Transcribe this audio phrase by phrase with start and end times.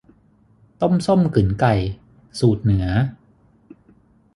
[0.81, 1.73] ต้มส้มกึ๋นไก่
[2.39, 2.87] สูตรเหนือ